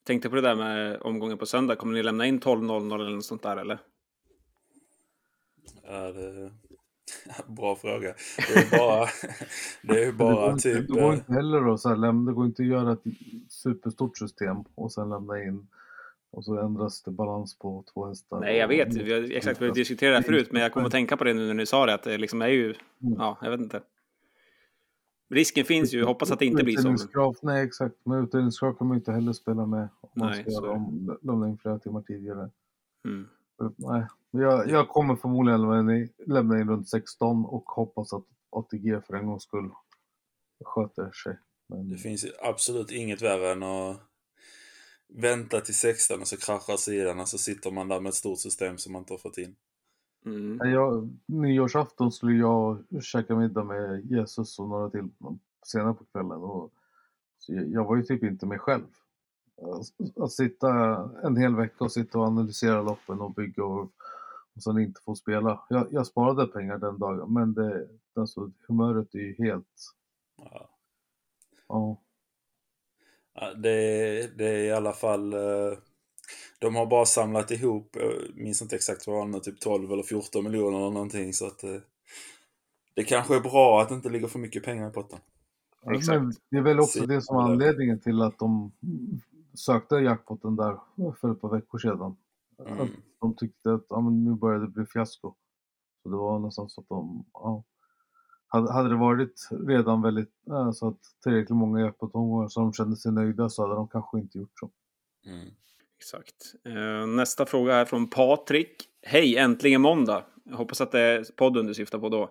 [0.04, 1.76] Tänkte på det där med omgången på söndag.
[1.76, 3.78] Kommer ni lämna in 12.00 eller något sånt där eller?
[5.82, 6.50] Ja, det...
[7.46, 8.14] Bra fråga.
[8.36, 9.06] Det är bara,
[9.82, 10.76] det är bara det typ...
[10.76, 13.04] Inte, det går inte heller att, så här, det går inte att göra ett
[13.48, 15.66] superstort system och sen lämna in
[16.30, 18.40] och så ändras det balans på två hästar.
[18.40, 18.94] Nej, jag vet.
[18.94, 21.34] Vi har exakt vi diskuterat det här förut, men jag kommer att tänka på det
[21.34, 23.14] nu när ni sa det, att det liksom är ju, mm.
[23.18, 23.82] ja, jag vet inte.
[25.30, 27.34] Risken finns ju, hoppas att det inte blir så.
[27.42, 28.06] Nej, exakt.
[28.06, 31.58] Med utdelningskrav kan man inte heller spela med om man nej, ska om, lämna in
[31.58, 32.50] flera timmar tidigare.
[33.04, 33.28] Mm.
[33.76, 39.26] Nej, jag, jag kommer förmodligen lämna in runt 16 och hoppas att ATG för en
[39.26, 39.70] gångs skull
[40.64, 41.38] sköter sig.
[41.68, 41.88] Men...
[41.88, 44.00] Det finns absolut inget värre än att
[45.08, 48.38] vänta till 16 och så kraschar sidan och så sitter man där med ett stort
[48.38, 49.56] system som man inte har fått in.
[50.24, 50.70] Mm.
[50.70, 55.08] Jag, nyårsafton skulle jag käka middag med Jesus och några till
[55.66, 56.42] senare på kvällen.
[56.42, 56.72] Och,
[57.48, 58.86] jag var ju typ inte mig själv.
[59.62, 60.70] Att, att sitta
[61.24, 63.92] en hel vecka och sitta och analysera loppen och bygga och,
[64.54, 65.64] och sen inte få spela.
[65.68, 69.94] Jag, jag sparade pengar den dagen men det, alltså, humöret är ju helt...
[70.36, 70.70] Ja.
[71.68, 71.96] ja.
[73.56, 75.32] Det, det är i alla fall...
[75.32, 75.78] Eh,
[76.58, 80.02] de har bara samlat ihop, jag minns inte exakt vad det var, typ 12 eller
[80.02, 81.32] 14 miljoner eller någonting.
[81.32, 81.76] Så att eh,
[82.94, 85.18] det kanske är bra att det inte ligger för mycket pengar i potten.
[85.90, 86.40] Exakt.
[86.50, 88.72] det är väl också det som är anledningen till att de
[89.54, 90.78] sökte jackpotten där
[91.20, 92.16] för ett par veckor sedan.
[92.66, 92.88] Mm.
[93.20, 95.34] de tyckte att ja, men nu började det bli fiasko.
[96.02, 97.64] Så det var nästan så att de, ja,
[98.48, 103.48] hade, det varit redan väldigt, alltså att tillräckligt många jackpot-omgångar så de kände sig nöjda
[103.48, 104.70] så hade de kanske inte gjort så.
[105.26, 105.48] Mm.
[105.98, 106.54] Exakt.
[106.64, 108.84] Eh, nästa fråga är från Patrik.
[109.02, 110.24] Hej, äntligen måndag.
[110.44, 112.22] Jag hoppas att det är podden du syftar på då.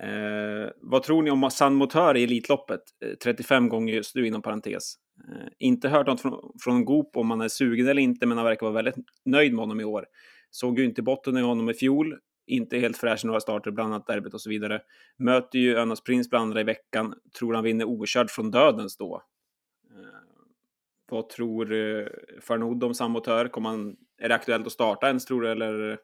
[0.00, 2.80] Eh, vad tror ni om San Motör i Elitloppet?
[3.04, 4.94] Eh, 35 gånger just nu inom parentes.
[5.28, 8.46] Eh, inte hört något från, från Goop om han är sugen eller inte, men han
[8.46, 10.06] verkar vara väldigt nöjd med honom i år.
[10.50, 13.94] Såg ju inte botten i honom i fjol, inte helt fräsch i några starter, bland
[13.94, 14.82] annat derbyt och så vidare.
[15.16, 17.14] Möter ju Önas Prins bland andra i veckan.
[17.38, 19.22] Tror han vinner okörd från dödens då.
[19.90, 20.06] Eh,
[21.10, 22.06] vad tror eh,
[22.40, 23.48] Farnod om Samotör?
[23.48, 25.98] Kommer han, är det aktuellt att starta ens tror du eller?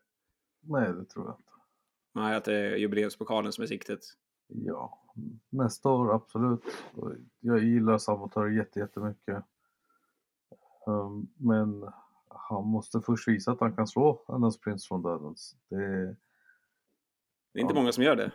[0.61, 1.53] Nej, det tror jag inte.
[2.15, 4.01] Nej, att det är jubileumspokalen som är siktet.
[4.47, 4.99] Ja,
[5.51, 6.61] nästa år absolut.
[7.41, 9.45] Jag gillar Sabotör jättemycket.
[10.87, 11.93] Ehm, men
[12.29, 15.57] han måste först visa att han kan slå Anders Prince från dödens.
[15.69, 16.17] Det,
[17.53, 17.81] Det är inte Ja.
[17.81, 18.33] många som gör det.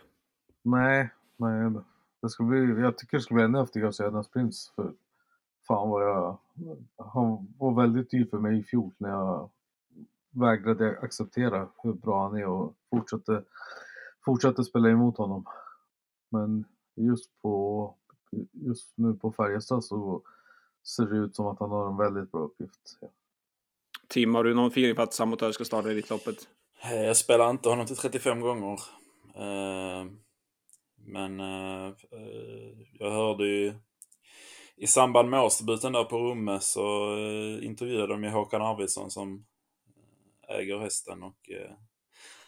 [0.62, 1.72] nej, nej.
[2.22, 4.72] Det skulle bli, jag tycker det skulle bli ännu häftigare att se Anders Prince.
[4.76, 4.92] För
[5.68, 6.38] fan vad jag...
[6.96, 9.50] Han var väldigt dyr för mig i fjol när jag
[10.30, 13.44] vägrade acceptera hur bra han är och fortsatte,
[14.24, 15.44] fortsatte spela emot honom.
[16.30, 16.64] Men
[16.96, 17.94] just på
[18.52, 20.22] just nu på Färjestad så
[20.84, 22.98] ser det ut som att han har en väldigt bra uppgift.
[24.08, 26.36] Tim, har du någon feeling för att Samotör ska starta Elitloppet?
[26.82, 28.80] Eh, Jag spelar inte honom till 35 gånger.
[29.38, 30.06] Eh,
[30.96, 31.94] Men eh,
[32.92, 33.74] jag hörde ju
[34.76, 39.46] i samband med årsdebuten där på Rumme så eh, intervjuade de ju Håkan Arvidsson som
[40.48, 41.50] äger hästen och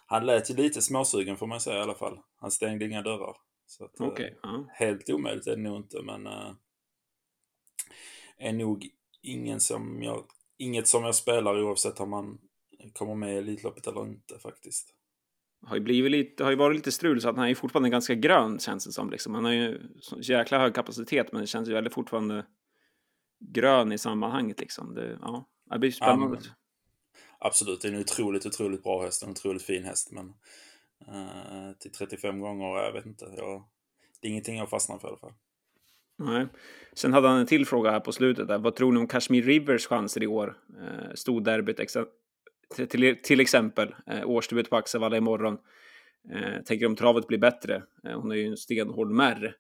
[0.07, 2.19] han lät ju lite småsugen får man säga i alla fall.
[2.37, 3.37] Han stängde inga dörrar.
[3.67, 3.91] Så att,
[4.43, 4.65] ja.
[4.73, 6.27] Helt omöjligt är det nog inte, men
[8.39, 8.89] är nog
[9.23, 10.25] ingen som jag,
[10.59, 12.39] inget som jag spelar oavsett om man
[12.93, 14.95] kommer med i Elitloppet eller inte faktiskt.
[15.63, 18.15] Har ju, blivit lite, har ju varit lite strul så att han är fortfarande ganska
[18.15, 19.11] grön känns det som.
[19.11, 19.35] Liksom.
[19.35, 22.47] Han har ju så jäkla hög kapacitet men det känns ju väldigt fortfarande
[23.41, 24.95] grön i sammanhanget liksom.
[24.95, 26.39] Det, ja, det blir spännande.
[26.43, 26.51] Ja,
[27.43, 30.29] Absolut, det är en otroligt, otroligt bra häst en otroligt fin häst, men
[31.09, 33.25] eh, till 35 gånger, jag vet inte.
[33.37, 33.69] Jag,
[34.21, 35.33] det är ingenting jag fastnar för i alla fall.
[36.19, 36.47] Nej.
[36.93, 38.49] Sen hade han en till fråga här på slutet.
[38.49, 38.59] Där.
[38.59, 40.59] Vad tror ni om Kashmir Rivers chanser i år?
[40.81, 41.81] Eh, Storderbyt
[42.77, 43.95] till, till, exempel.
[44.07, 45.59] Eh, årsdebut på Axevalla imorgon.
[46.35, 47.83] Eh, tänker om travet blir bättre.
[48.07, 49.57] Eh, hon är ju en stenhård märr.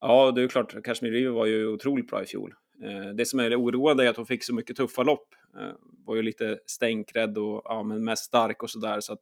[0.00, 0.84] Ja, det är klart.
[0.84, 2.54] Kashmir River var ju otroligt bra i fjol.
[2.84, 5.34] Eh, det som är oroande är att hon fick så mycket tuffa lopp.
[5.60, 5.72] Eh,
[6.06, 9.00] var ju lite stänkrädd och ja, men mest stark och sådär.
[9.00, 9.20] Så att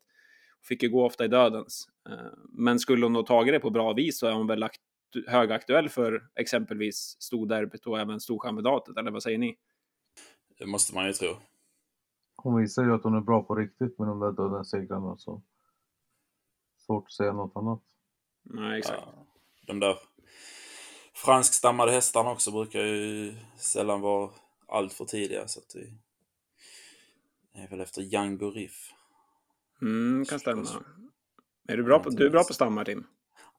[0.57, 1.89] hon fick ju gå ofta i dödens.
[2.09, 4.81] Eh, men skulle hon ha tagit det på bra vis så är hon väl akt-
[5.27, 9.57] högaktuell för exempelvis storderbyt och även storkandidatet, eller vad säger ni?
[10.59, 11.29] Det måste man ju tro.
[12.43, 15.43] Hon visar ju att hon är bra på riktigt med de där döda segrarna så
[16.87, 17.83] svårt att säga något annat.
[18.43, 19.03] Nej, exakt.
[19.07, 19.27] Ja,
[19.67, 19.99] de där
[21.15, 24.31] franskstammade hästarna också brukar ju sällan vara
[24.69, 25.49] allt för tidiga.
[25.49, 25.75] Så att
[27.55, 28.93] det är väl efter Django Riff.
[29.83, 30.67] Mm, kan stämma.
[31.69, 33.07] Är du bra på, du är bra på stammar, Tim?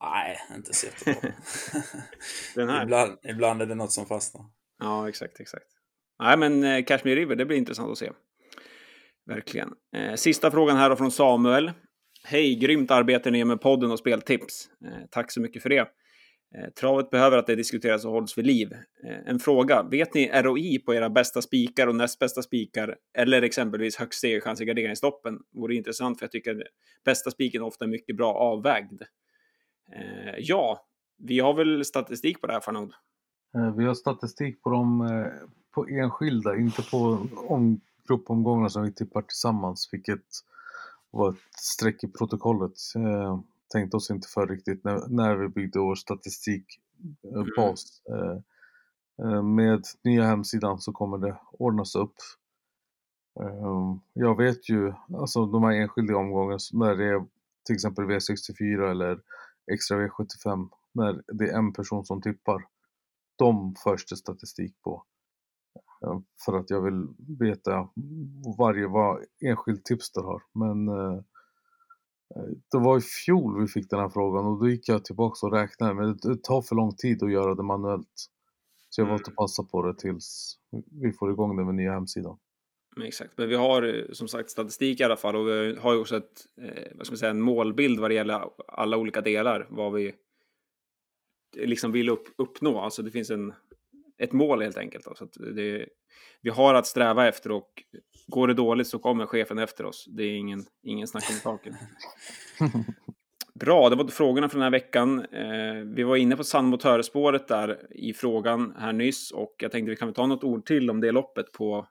[0.02, 1.22] Nej, inte så jättebra.
[2.56, 2.84] Den här?
[2.84, 4.46] ibland, ibland är det något som fastnar.
[4.80, 5.65] Ja, exakt, exakt.
[6.20, 8.12] Nej, men eh, Kashmir River, det blir intressant att se.
[9.30, 9.74] Verkligen.
[9.96, 11.72] Eh, sista frågan här då från Samuel.
[12.24, 14.70] Hej, grymt arbete ni gör med podden och speltips.
[14.86, 15.80] Eh, tack så mycket för det.
[16.56, 18.72] Eh, travet behöver att det diskuteras och hålls vid liv.
[19.08, 23.42] Eh, en fråga, vet ni ROI på era bästa spikar och näst bästa spikar eller
[23.42, 25.39] exempelvis högst segerchans i garderingsloppen?
[25.54, 26.62] Vore intressant för jag tycker att
[27.06, 29.02] bästa spiken ofta är mycket bra avvägd.
[29.96, 30.86] Eh, ja,
[31.18, 32.94] vi har väl statistik på det här Farnod?
[33.56, 38.93] Eh, Vi har statistik på dem eh, på enskilda, inte på om, gruppomgångar som vi
[38.93, 40.26] tippar tillsammans, vilket
[41.12, 42.74] var ett streck i protokollet.
[42.95, 48.02] Eh, tänkte oss inte för riktigt när, när vi byggde vår statistikbas.
[48.10, 48.38] Eh,
[49.26, 52.15] eh, med nya hemsidan så kommer det ordnas upp.
[53.39, 57.26] Eh, jag vet ju, alltså de här enskilda omgångarna när det är
[57.65, 59.19] till exempel V64 eller
[59.72, 62.65] extra V75, när det är en person som tippar
[63.36, 65.04] de förs det statistik på.
[66.46, 67.08] För att jag vill
[67.39, 67.89] veta
[68.58, 70.42] varje vad enskild tipster har.
[70.54, 71.22] Men eh,
[72.72, 75.54] det var i fjol vi fick den här frågan och då gick jag tillbaka och
[75.54, 78.30] räknade men det, tar för lång tid att göra det manuellt.
[78.89, 79.12] Så jag Mm.
[79.13, 80.58] valde att passa på det tills
[81.02, 82.38] vi får igång det med nya hemsidan.
[82.96, 85.94] Men Exakt, men vi har eh, som sagt statistik i alla fall och vi har
[85.94, 89.22] ju också ett, eh, vad ska man säga, en målbild vad det gäller alla olika
[89.22, 90.15] delar, vad vi
[91.58, 92.80] liksom vill upp, uppnå.
[92.80, 93.54] Alltså det finns en,
[94.20, 95.06] ett mål helt enkelt.
[95.06, 95.16] Då.
[95.16, 95.86] Så det,
[96.42, 97.84] vi har att sträva efter och
[98.28, 100.06] går det dåligt så kommer chefen efter oss.
[100.10, 101.76] Det är ingen, ingen snack om saken.
[103.60, 105.26] Bra, det var frågorna för den här veckan.
[105.26, 109.96] Eh, vi var inne på Sandmotörspåret där i frågan här nyss och jag tänkte vi
[109.96, 111.88] kan väl ta något ord till om det loppet på,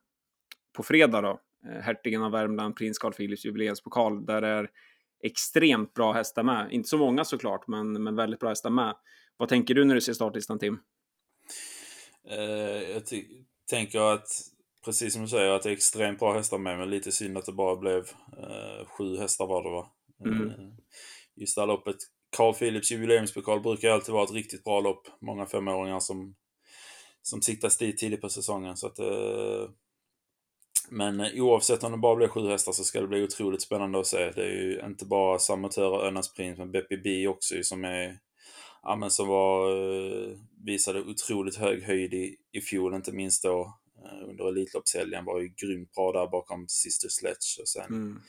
[0.76, 1.40] på fredag då.
[1.68, 4.26] Eh, Hertigen av Värmland, prins Carl Philips jubileumspokal.
[4.26, 4.70] Där är
[5.24, 6.72] extremt bra hästar med.
[6.72, 8.94] Inte så många såklart, men, men väldigt bra hästar med.
[9.36, 10.78] Vad tänker du när du ser startlistan Tim?
[12.30, 13.02] Eh, jag
[13.70, 14.28] tänker att,
[14.84, 17.46] precis som du säger, att det är extremt bra hästar med, men lite synd att
[17.46, 17.98] det bara blev
[18.38, 19.92] eh, sju hästar var det va?
[20.24, 20.50] Mm.
[20.50, 20.68] Eh,
[21.36, 21.96] just det här loppet.
[22.36, 25.08] Carl Philips jubileumspokal brukar alltid vara ett riktigt bra lopp.
[25.20, 26.34] Många femåringar som,
[27.22, 28.76] som siktas dit tidigt på säsongen.
[28.76, 28.98] Så att,
[30.90, 34.06] Men oavsett om det bara blir sju hästar så ska det bli otroligt spännande att
[34.06, 34.30] se.
[34.30, 38.18] Det är ju inte bara Samatörer, Önas Prins, men Beppi B också som är
[38.82, 43.78] ja, men som var, eh, visade otroligt hög höjd i, i fjol, inte minst då
[44.04, 45.24] eh, under Elitloppshelgen.
[45.24, 47.60] Var ju grymt bra där bakom Sister Sledge.
[47.60, 48.20] Och sen Mm.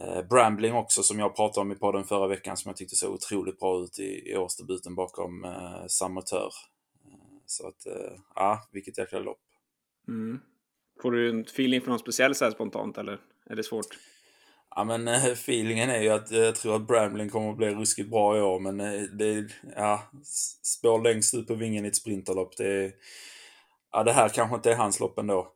[0.00, 3.14] eh, Brambling också, som jag pratade om i podden förra veckan, som jag tyckte såg
[3.14, 6.52] otroligt bra ut i, i årsdebuten bakom eh, Samotör.
[7.04, 7.12] Eh,
[7.46, 9.40] så att, eh, ja, vilket jäkla lopp.
[10.08, 10.40] Mm.
[11.02, 13.86] Får du en feeling för någon speciell så spontant eller är det svårt?
[14.78, 17.74] Ja men eh, feelingen är ju att eh, jag tror att Bramlin kommer att bli
[17.74, 20.02] ruskigt bra i år men eh, det ja,
[20.62, 22.56] spår längst ut på vingen i ett sprinterlopp.
[22.56, 22.92] Det
[23.92, 25.52] ja det här kanske inte är hans lopp ändå.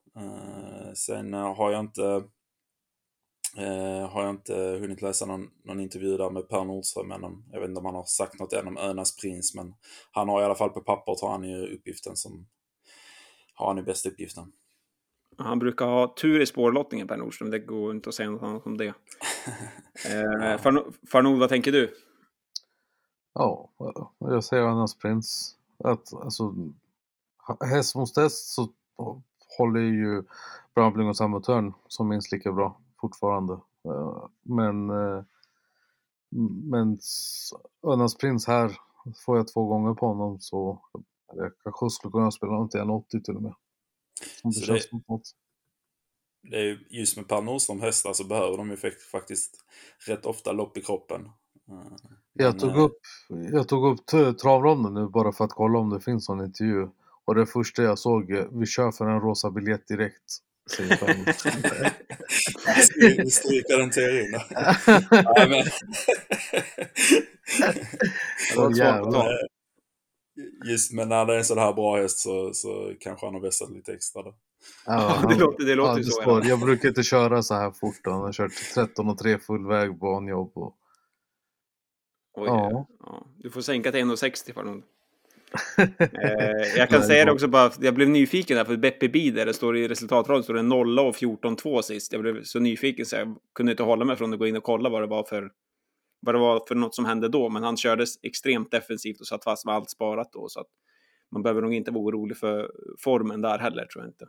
[0.95, 2.23] Sen har jag inte
[4.11, 7.61] har jag inte hunnit läsa någon, någon intervju där med Per Nordström än om, jag
[7.61, 9.75] vet inte om han har sagt något än om Önas prins men
[10.13, 12.47] han har i alla fall på pappret har han ju uppgiften som
[13.55, 14.53] har han ju bästa uppgiften.
[15.37, 18.67] Han brukar ha tur i spårlottningen Per Nordström, det går inte att säga något annat
[18.67, 18.95] om det.
[20.07, 21.95] Eh, Farno- Farnod, vad tänker du?
[23.35, 23.71] Ja,
[24.19, 25.57] jag säger Annas Prins.
[25.85, 26.55] Att, alltså,
[27.61, 28.69] häst mot häst så
[29.59, 30.23] håller ju
[30.75, 33.53] Brambling och Samotörn som minst lika bra fortfarande.
[33.85, 35.23] Eh, Men, eh,
[36.71, 36.99] men
[37.87, 38.79] Önas Prins här,
[39.25, 40.79] får jag två gånger på honom så
[41.35, 43.55] jag kanske skulle kunna spela honom till 1,80 till och med.
[44.43, 44.91] Om det det-
[46.51, 49.55] det är ju just med Per Nordström hästar så behöver de ju fakt- faktiskt
[50.07, 51.21] rätt ofta lopp i kroppen.
[51.25, 51.97] Eh,
[52.33, 52.99] Jag tog eh, upp,
[53.53, 54.07] jag tog upp
[54.39, 56.89] travronden nu bara för att kolla om det finns någon intervju.
[57.25, 60.23] Och det första jag såg, eh, vi kör för en rosa biljett direkt.
[60.71, 60.87] Säger
[63.31, 64.41] Stryka den teorin.
[65.11, 65.65] Nej, men...
[68.75, 69.52] Det var.
[70.65, 73.41] Just men när det är en sån här bra häst så, så kanske han har
[73.41, 74.35] vässat lite extra då.
[74.87, 76.11] Ja, det låter, det låter ja, så.
[76.11, 76.49] står, ja.
[76.49, 78.01] jag brukar inte köra så här fort.
[78.05, 78.11] då.
[78.11, 80.53] Han har kört 13 och 3 full väg banjobb.
[80.55, 80.75] Och,
[82.35, 82.87] Oj, Ja.
[83.01, 83.27] ja.
[83.37, 84.83] Du får sänka till 1,60 Farnod.
[85.79, 85.89] eh,
[86.77, 89.47] jag kan Nej, säga det också bara, jag blev nyfiken där för Beppe B där
[89.47, 92.13] det står i resultatraden står det 0 och 14-2 sist.
[92.13, 94.63] Jag blev så nyfiken så jag kunde inte hålla mig från att gå in och
[94.63, 95.51] kolla vad det var för
[96.23, 99.45] vad det var för något som hände då, men han körde extremt defensivt och satt
[99.45, 100.67] fast med allt sparat då, så att
[101.31, 104.29] man behöver nog inte vara orolig för formen där heller, tror jag inte.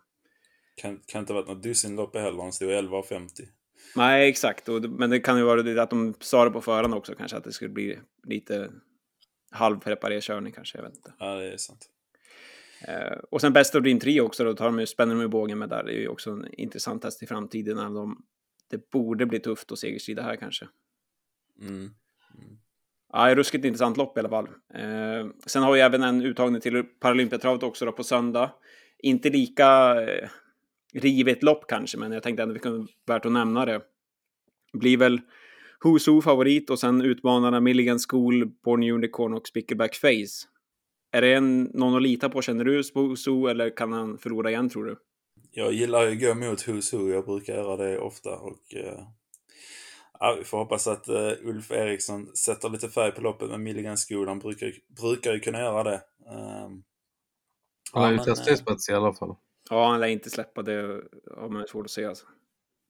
[0.75, 2.41] Kan, kan inte ha varit något dussinlopp heller.
[2.41, 3.27] Han stod 11,50.
[3.95, 6.93] Nej, exakt, och, men det kan ju vara det att de sa det på förhand
[6.93, 8.71] också, kanske att det skulle bli lite
[9.51, 11.13] halvpreparerad körning kanske, jag vet inte.
[11.19, 11.89] Ja, det är sant.
[12.87, 15.27] Eh, och sen Best of Dream 3 också, då tar de ju, spänner de ju
[15.27, 15.83] bågen med där.
[15.83, 17.77] Det är ju också en intressant test i framtiden.
[17.77, 18.25] Även om
[18.69, 20.67] det borde bli tufft och segerstrida här kanske.
[21.61, 21.75] Mm.
[21.75, 21.91] mm.
[23.13, 24.47] Ja, ruskigt intressant lopp i alla fall.
[24.73, 28.51] Eh, sen har vi även en uttagning till Paralympiatravet också då på söndag.
[28.99, 30.29] Inte lika eh,
[30.93, 33.81] rivet lopp kanske, men jag tänkte ändå vi kunde värt att nämna det.
[34.73, 35.21] Blir väl
[35.83, 40.47] Who's Who favorit och sen utmanarna Milligan School, Born Unicorn och Spickleback Face.
[41.11, 44.49] Är det en, någon att lita på känner du, Who's Who, eller kan han förlora
[44.49, 44.95] igen tror du?
[45.51, 47.09] Jag gillar ju att gå mot Who's Who.
[47.09, 48.29] Jag brukar göra det ofta.
[48.29, 48.99] Och, eh,
[50.19, 53.97] ja, vi får hoppas att eh, Ulf Eriksson sätter lite färg på loppet med Milligan
[53.97, 54.27] School.
[54.27, 56.01] Han brukar, brukar ju kunna göra det.
[56.25, 56.83] Um,
[57.93, 59.35] han har ju men, testat eh, i spets i alla fall.
[59.69, 61.03] Ja, han lär inte släppa det.
[61.25, 62.25] Ja, men det är svårt att se alltså.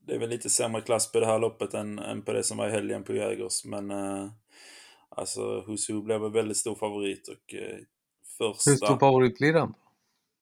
[0.08, 2.58] Det är väl lite sämre klass på det här loppet än, än på det som
[2.58, 3.66] var i helgen på Jägers.
[3.66, 4.30] Men eh,
[5.10, 7.28] alltså Who's Who blev väl väldigt stor favorit.
[7.28, 7.54] Och
[8.40, 8.86] Hur första...
[8.86, 9.74] stor favorit blir den?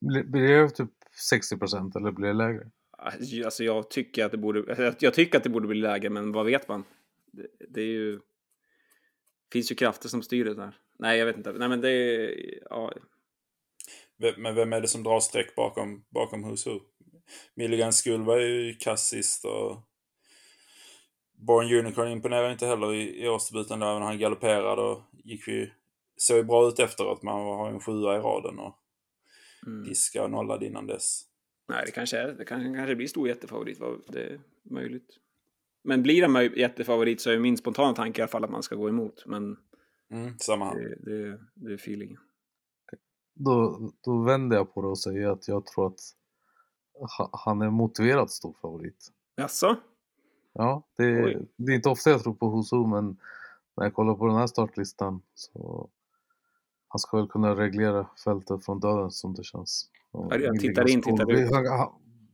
[0.01, 0.91] Blir blir det typ
[1.29, 2.71] 60 procent eller blir det lägre?
[3.01, 6.45] Alltså jag tycker att det borde, jag tycker att det borde bli läge, men vad
[6.45, 6.83] vet man?
[7.31, 8.19] Det, det är ju...
[9.53, 10.77] finns ju krafter som styr det där.
[10.99, 11.51] Nej, jag vet inte.
[11.51, 12.33] Nej, men det är...
[12.69, 12.93] Ja,
[14.37, 16.79] Men vem är det som drar streck bakom, bakom Who's Who?
[17.55, 19.77] Milligan School var ju kass sist och
[21.33, 25.71] Born Unicorn imponerar inte heller i, i årsdebuten där när han galopperade och gick ju,
[26.15, 27.23] såg ju bra ut efteråt.
[27.23, 28.77] Man har en sjua i raden och
[29.67, 29.83] mm.
[29.83, 31.30] diska och nollade innan dess.
[31.71, 32.27] Nej, det kanske är.
[32.33, 33.79] Det kanske, kanske blir stor jättefavorit.
[33.79, 35.17] vad- Det är möjligt.
[35.83, 38.75] Men blir möj- jättefavorit så är min spontana tanke i alla fall att man ska
[38.75, 39.23] gå emot.
[39.25, 39.57] Men
[40.09, 40.75] Mm, samma här.
[40.75, 42.19] det, det, det är feelingen.
[43.33, 45.99] Då, då vänder jag på det och säger att jag tror att
[47.17, 49.11] ha- han är motiverat stor favorit.
[49.35, 49.75] Jaså?
[50.53, 51.47] Ja, det, Oj.
[51.55, 53.17] det är inte ofta jag tror på Husu men
[53.77, 55.89] när jag kollar på den här startlistan så
[56.87, 59.89] han ska väl kunna reglera fältet från döden som det känns.
[60.11, 61.51] Jag Milligan tittar in, School- tittar ut.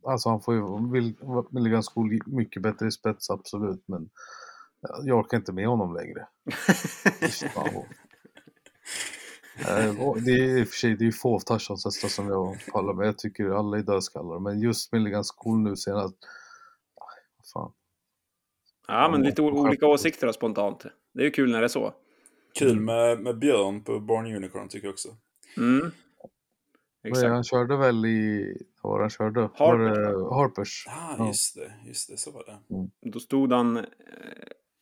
[0.08, 4.10] Alltså han får ju Will- Milligan School mycket bättre i spets absolut men
[5.04, 6.28] jag orkar inte med honom längre.
[9.60, 12.58] Eh, det är i och för sig det är få av Tarssons hästar som jag
[12.72, 13.08] pallar med.
[13.08, 14.40] Jag tycker alla är dödskallar.
[14.40, 16.16] Men just Milligans cool nu senast.
[17.54, 17.72] Fan.
[18.88, 20.86] Ja, men lite olika åsikter då, spontant.
[21.14, 21.94] Det är ju kul när det är så.
[22.60, 25.10] Kul med, med Björn på Born Unicorn tycker jag också.
[25.58, 25.92] Mm.
[27.08, 27.28] Exakt.
[27.28, 29.42] Han körde väl i, vad var han körde?
[29.42, 29.98] Harpers.
[29.98, 30.86] Var Harpers.
[30.88, 32.76] Ah, just det, just det, så var det.
[32.76, 32.90] Mm.
[33.02, 33.84] Då stod han, eh,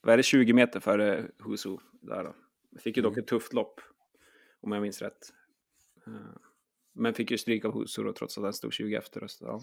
[0.01, 2.35] vad är det, 20 meter före Husu där då.
[2.79, 3.21] Fick ju dock mm.
[3.21, 3.81] ett tufft lopp,
[4.61, 5.33] om jag minns rätt.
[6.07, 6.13] Eh,
[6.93, 9.27] men fick ju stryk av Husu då, trots att han stod 20 efter.
[9.41, 9.59] Ja.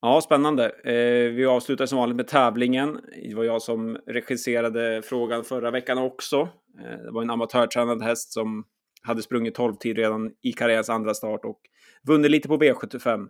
[0.00, 0.68] ja, spännande.
[0.68, 3.00] Eh, vi avslutar som vanligt med tävlingen.
[3.22, 6.48] Det var jag som regisserade frågan förra veckan också.
[6.76, 8.64] det var en amatörtränad häst som
[9.02, 11.60] hade sprungit 12 tid redan i karriärens andra start och
[12.02, 13.28] vunnit lite på V75.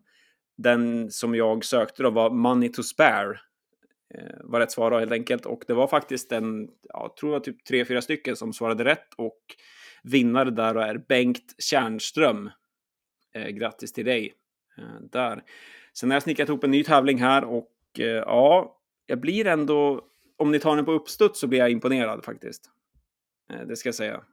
[0.57, 3.41] Den som jag sökte då var Money to Spare.
[4.15, 5.47] Eh, var rätt svar då helt enkelt.
[5.47, 8.85] Och det var faktiskt en, jag tror det var typ tre, fyra stycken som svarade
[8.85, 9.15] rätt.
[9.17, 9.41] Och
[10.03, 12.51] vinnare där är Bengt Tjärnström.
[13.35, 14.35] Eh, grattis till dig.
[14.79, 15.43] Eh, där.
[15.93, 20.05] Sen har jag snickrat ihop en ny tävling här och eh, ja, jag blir ändå,
[20.37, 22.71] om ni tar den på uppstuds så blir jag imponerad faktiskt.
[23.53, 24.25] Eh, det ska jag säga.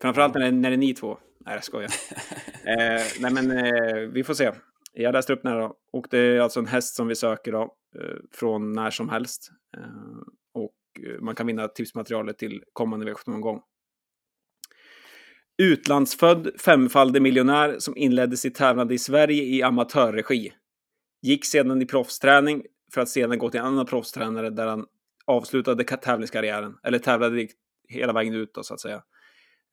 [0.00, 1.18] Framförallt när när det är ni två.
[1.46, 1.90] Nej, jag skojar.
[2.64, 4.52] eh, nej, men eh, vi får se.
[4.92, 5.76] Jag läste upp den här då.
[5.92, 7.62] Och det är alltså en häst som vi söker då,
[8.00, 9.50] eh, från när som helst.
[9.76, 9.82] Eh,
[10.54, 13.60] och eh, man kan vinna tipsmaterialet till kommande V75-omgång.
[15.62, 20.52] Utlandsfödd femfaldig miljonär som inledde sitt tävlande i Sverige i amatörregi.
[21.22, 22.62] Gick sedan i proffsträning
[22.94, 24.86] för att sedan gå till en annan proffstränare där han
[25.26, 26.74] avslutade tävlingskarriären.
[26.82, 27.48] Eller tävlade
[27.88, 29.02] hela vägen ut då, så att säga.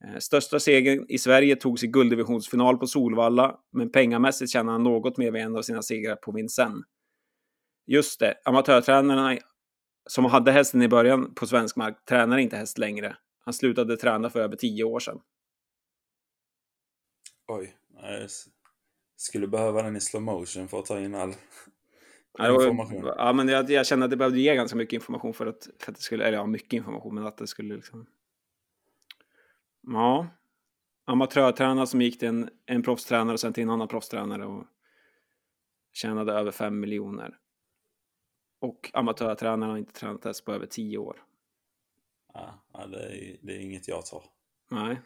[0.04, 5.16] Eh, största segern i Sverige togs i gulddivisionsfinal på Solvalla, men pengamässigt tjänar han något
[5.18, 6.84] mer vid en av sina segrar på Vincennes.
[7.86, 9.38] Just det, amatörtränarna
[10.06, 13.16] som hade hästen i början på svensk mark tränar inte häst längre.
[13.44, 15.20] Han slutade träna för över tio år sedan.
[17.48, 18.30] Oj, jag
[19.16, 21.34] skulle behöva den i slow motion för att ta in all
[22.38, 23.04] information.
[23.04, 25.92] Ja, men jag, jag kände att det behövde ge ganska mycket information för att, för
[25.92, 28.06] att det skulle, eller ja, mycket information, men att det skulle liksom
[29.82, 30.26] Ja.
[31.04, 34.66] Amatörtränare som gick till en, en proffstränare och sen till en annan proffstränare och
[35.92, 37.38] tjänade över 5 miljoner.
[38.60, 41.22] Och amatörtränaren har inte tränat häst på över 10 år.
[42.34, 44.24] Ja, det är, det är inget jag tar.
[44.70, 45.00] Nej,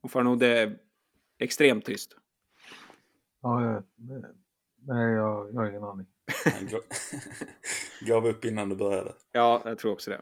[0.00, 0.78] och för nog det är
[1.38, 2.16] extremt tyst.
[3.40, 3.84] Ja, jag,
[4.76, 6.06] nej, jag, jag har ingen aning.
[8.00, 9.12] gav upp innan du började.
[9.32, 10.20] Ja, jag tror också det.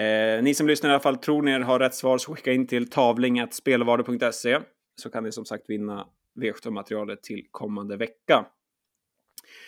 [0.00, 2.66] Eh, ni som lyssnar i alla fall, tror ni har rätt svar så skicka in
[2.66, 4.60] till tavling.spelvaror.se
[4.96, 6.06] så kan ni som sagt vinna
[6.40, 8.46] V75-materialet till kommande vecka.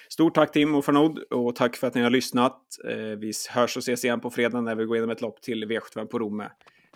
[0.09, 2.63] Stort tack till och Farnod och tack för att ni har lyssnat.
[2.89, 5.65] Eh, vi hörs och ses igen på fredag när vi går igenom ett lopp till
[5.65, 6.51] V75 på Romme.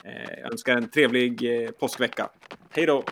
[0.05, 2.31] Eh, jag önskar en trevlig eh, påskvecka.
[2.71, 3.05] Hej då!